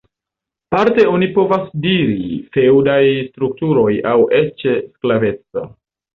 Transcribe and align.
Parte 0.75 1.03
oni 1.09 1.27
povas 1.35 1.67
diri 1.83 2.39
feŭdaj 2.57 2.99
strukturoj 3.27 3.93
aŭ 4.15 4.17
eĉ 4.41 4.67
sklaveco. 4.89 5.69